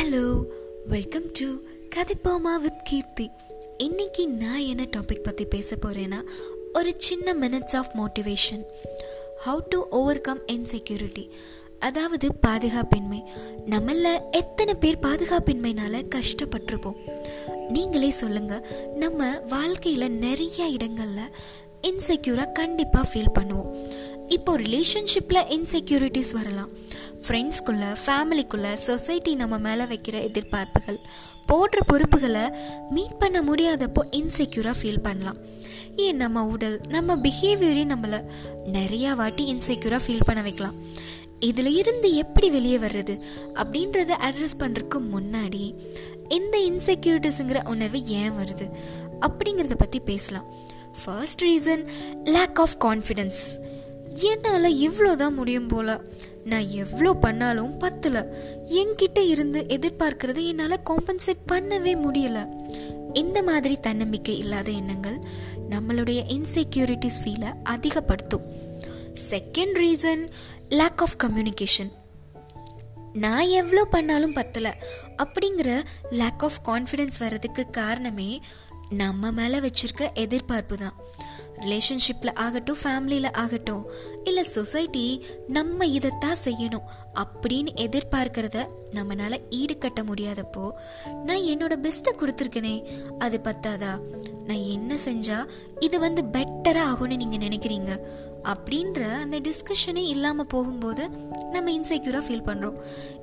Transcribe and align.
Hello 0.00 0.44
welcome 0.86 1.24
to 1.32 1.46
கதைப்போமா 1.94 2.60
with 2.60 2.84
Keerthi. 2.84 3.30
இன்னைக்கு 3.78 4.28
நான் 4.28 4.58
என்ன 4.58 4.82
டாபிக் 4.82 5.22
பற்றி 5.22 5.44
பேச 5.44 5.76
போகிறேன்னா 5.76 6.20
ஒரு 6.72 6.92
சின்ன 6.96 7.34
minutes 7.34 7.76
of 7.76 7.90
motivation 7.98 8.62
how 9.46 9.58
to 9.68 9.88
overcome 10.20 10.40
insecurity 10.46 11.30
அதாவது 11.78 12.28
பாதுகாப்பின்மை. 12.46 13.20
நம்மள 13.70 14.18
எத்தனை 14.30 14.74
பேர் 14.74 15.02
பாதுகாப்பின்மைனால 15.02 16.02
கஷ்டப்பட்டிருப்போம். 16.16 17.00
நீங்களே 17.68 18.10
சொல்லுங்கள் 18.10 18.66
நம்ம 18.94 19.40
வாழ்க்கையில் 19.48 20.10
நிறைய 20.10 20.68
இடங்களில் 20.68 21.36
இன்செக்யூராக 21.82 22.52
கண்டிப்பாக 22.52 23.10
ஃபீல் 23.12 23.36
பண்ணுவோம். 23.38 23.88
இப்போ 24.26 24.58
ரிலேஷன்ஷிப்பில் 24.58 25.48
இன்செக்யூரிட்டிஸ் 25.56 26.32
வரலாம். 26.32 26.68
ஃப்ரெண்ட்ஸ்குள்ளே 27.24 27.90
ஃபேமிலிக்குள்ளே 28.04 28.72
சொசைட்டி 28.74 29.34
நம்ம 29.34 29.58
மேலே 29.58 29.84
வைக்கிற 29.92 30.16
எதிர்பார்ப்புகள். 30.28 30.98
போடுற 31.48 31.78
பொறுப்புகளை 31.86 32.44
மீட் 32.90 33.18
பண்ண 33.18 33.38
முடியாதப்போ 33.42 34.02
இன்செக்யூராக 34.10 34.74
ஃபீல் 34.80 35.02
பண்ணலாம். 35.02 35.38
ஏன் 35.96 36.16
நம்ம 36.16 36.44
உடல் 36.44 36.80
நம்ம 36.88 37.16
பிஹேவியரே 37.16 37.84
நம்மளை 37.92 38.18
நிறையா 38.72 39.12
வாட்டி 39.14 39.44
இன்செக்யூராக 39.54 40.00
ஃபீல் 40.06 40.26
பண்ண 40.26 40.42
வைக்கலாம். 40.42 40.76
இதில் 41.40 41.72
இருந்து 41.76 42.14
எப்படி 42.14 42.50
வெளியே 42.50 42.78
வர்றது 42.78 43.14
அப்படின்றத 43.54 44.10
அட்ரஸ் 44.28 44.58
பண்ணுறதுக்கு 44.58 44.98
முன்னாடி 45.14 45.64
இந்த 46.28 46.56
இன்செக்யூரிட்டிஸுங்கிற 46.70 47.60
உணர்வு 47.68 48.00
ஏன் 48.06 48.30
வருது 48.30 48.66
அப்படிங்கிறத 49.26 49.74
பற்றி 49.74 50.00
பேசலாம். 50.00 50.46
First 51.04 51.42
reason 51.42 51.82
lack 52.24 52.60
of 52.60 52.76
confidence 52.84 53.42
என்னால் 54.14 54.76
இவ்வளோ 54.76 55.16
தான் 55.16 55.34
முடியும் 55.34 55.66
போல. 55.66 56.00
நான் 56.44 56.68
எவ்வளோ 56.68 57.12
பண்ணாலும் 57.12 57.76
பத்தல. 57.76 58.36
என்கிட்ட 58.66 59.18
இருந்து 59.18 59.64
எதிர்பார்க்கறது 59.68 60.46
என்னால் 60.46 60.80
காம்பன்சேட் 60.90 61.50
பண்ணவே 61.52 61.94
முடியல. 62.06 62.48
இந்த 63.12 63.42
மாதிரி 63.42 63.76
தன்னம்பிக்கை 63.76 64.38
இல்லாத 64.38 64.70
எண்ணங்கள் 64.70 65.18
நம்மளுடைய 65.70 66.20
இன்செக்யூரிட்டிஸ் 66.28 67.20
ஃபீலை 67.24 67.52
அதிகப்படுத்தும். 67.64 68.42
Second 69.30 69.74
reason 69.74 70.30
lack 70.68 71.02
of 71.02 71.16
communication 71.24 71.92
நான் 73.12 73.46
எவ்வளோ 73.46 73.84
பண்ணாலும் 73.84 74.34
பத்தலை. 74.34 74.72
அப்படிங்கிற 75.16 75.84
லேக் 76.10 76.42
ஆஃப் 76.42 76.60
கான்ஃபிடென்ஸ் 76.64 77.18
வர்றதுக்கு 77.18 77.70
காரணமே 77.70 78.40
நம்ம 78.90 79.30
மேலே 79.30 79.58
வச்சிருக்க 79.58 80.12
எதிர்பார்ப்பு 80.14 80.76
தான். 80.76 80.94
ரிலேஷன்ஷிப்பில் 81.60 82.34
ஆகட்டும் 82.34 82.76
ஃபேமிலியில் 82.82 83.32
ஆகட்டும் 83.32 83.90
இல்லை 84.24 84.42
சொசைட்டி 84.42 85.24
நம்ம 85.48 85.86
இதைத்தான் 85.86 86.36
செய்யணும் 86.44 86.88
அப்படின்னு 87.14 87.68
எதிர்பார்க்கிறத 87.74 88.66
நம்மளால் 88.92 89.44
ஈடுகட்ட 89.50 90.02
முடியாதப்போ 90.02 90.70
நான் 91.24 91.36
என்னோட 91.36 91.74
பெஸ்ட்டை 91.76 92.12
கொடுத்துருக்கேனே 92.14 92.84
அது 93.18 93.40
பத்தாதா? 93.44 93.92
நான் 94.46 94.64
என்ன 94.68 94.96
செஞ்சால் 95.04 95.48
இது 95.80 96.00
வந்து 96.00 96.22
பெட்டராக 96.22 96.88
ஆகும்னு 96.90 97.16
நீங்கள் 97.16 97.48
நினைக்கிறீங்க? 97.48 98.00
அப்படின்ற 98.44 99.10
அந்த 99.10 99.40
டிஸ்கஷனே 99.40 100.04
இல்லாமல் 100.06 100.46
போகும்போது 100.46 101.08
நம்ம 101.50 101.70
இன்செக்யூராக 101.70 102.24
ஃபீல் 102.26 102.46
பண்ணுறோம் 102.46 102.78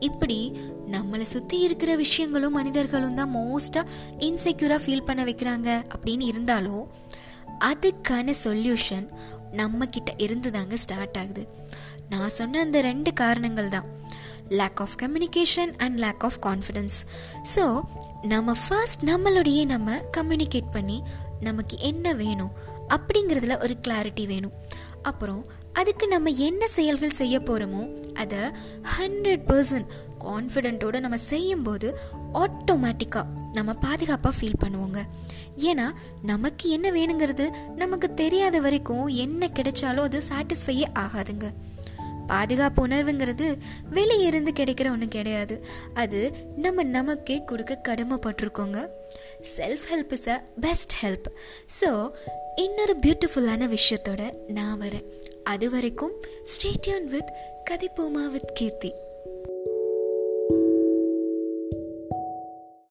இப்படி 0.00 0.52
நம்மளை 0.90 1.22
சுற்றி 1.22 1.58
இருக்கிற 1.58 1.96
விஷயங்களும் 1.96 2.52
மனிதர்களும் 2.52 3.14
தான் 3.14 3.34
மோஸ்ட்டாக 3.36 3.86
இன்செக்யூராக 4.18 4.80
ஃபீல் 4.84 5.04
பண்ண 5.04 5.24
வைக்கிறாங்க 5.24 5.84
அப்படின்னு 5.96 6.20
இருந்தாலும் 6.20 6.88
அதுக்கான 7.68 8.34
சொல்யூஷன் 8.44 9.06
நம்ம 9.52 9.86
கிட்ட 9.86 10.10
இருந்து 10.16 10.50
தாங்க 10.50 10.76
ஸ்டார்ட் 10.76 11.16
ஆகுது. 11.16 11.42
நான் 12.08 12.28
சொன்ன 12.28 12.60
அந்த 12.60 12.80
ரெண்டு 12.80 13.12
காரணங்கள் 13.12 13.68
தான் 13.68 13.88
lack 14.48 14.80
of 14.80 14.94
communication 15.02 15.72
and 15.76 15.98
lack 15.98 16.24
of 16.28 16.38
confidence 16.46 16.96
so 17.54 17.64
நம்ம 18.22 18.54
ஃபர்ஸ்ட் 18.68 19.04
நம்மளுடைய 19.04 19.64
நம்ம 19.64 19.98
கம்யூனிகேட் 20.16 20.70
பண்ணி 20.70 21.02
நமக்கு 21.40 21.78
என்ன 21.90 22.12
வேணும் 22.12 22.52
அப்படிங்கிறதுல 22.88 23.62
ஒரு 23.62 23.76
கிளாரிட்டி 23.88 24.26
வேணும். 24.26 24.54
அப்புறம் 25.02 25.46
அதுக்கு 25.72 26.08
நம்ம 26.08 26.30
என்ன 26.30 26.68
செயல்கள் 26.68 27.10
செய்ய 27.10 27.38
போகிறோமோ 27.38 27.82
அதை 28.14 28.38
ஹண்ட்ரட் 28.98 29.44
பர்சன்ட் 29.46 29.86
கான்ஃபிடென்ட்டோடு 30.20 31.00
நம்ம 31.00 31.16
செய்யும்போது 31.16 31.98
ஆட்டோமேட்டிக்காக 32.34 33.24
நம்ம 33.52 33.72
பாதுகாப்பாக 33.72 34.36
ஃபீல் 34.40 34.62
பண்ணுவோங்க. 34.64 35.00
ஏன்னா 35.56 35.92
நமக்கு 36.22 36.68
என்ன 36.70 36.90
வேணுங்கிறது 36.90 37.50
நமக்கு 37.76 38.14
தெரியாத 38.14 38.60
வரைக்கும் 38.60 39.06
என்ன 39.06 39.46
கிடைச்சாலும் 39.46 40.08
அது 40.08 40.22
சாட்டிஸ்ஃபையே 40.28 40.84
ஆகாதுங்க. 40.98 41.52
பாதுகாப்பு 42.26 42.86
உணர்வுங்கிறது 42.86 43.58
வெளியே 43.90 44.26
இருந்து 44.26 44.50
கிடைக்கிற 44.50 44.90
ஒன்று 44.90 45.06
கிடையாது. 45.06 45.66
அது 45.94 46.50
நம்ம 46.56 46.82
நமக்கே 46.82 47.44
கொடுக்க 47.44 47.80
கடமைப்பட்டிருக்கோங்க. 47.88 48.86
Self 49.56 49.84
help 49.92 50.12
is 50.12 50.28
a 50.28 50.44
best 50.60 50.92
help 51.02 51.26
so 51.80 52.10
இன்னொரு 52.60 52.96
பியூட்டிஃபுல்லான 52.96 53.76
விஷயத்தோட 53.76 54.32
நான் 54.46 54.80
வரேன். 54.80 55.04
அது 55.44 55.70
வரைக்கும் 55.70 56.12
ஸ்டேட்யூன் 56.44 57.04
வித் 57.04 57.32
கதிப்போமா 57.70 58.26
வித் 58.30 58.50
கீர்த்தி. 58.54 58.92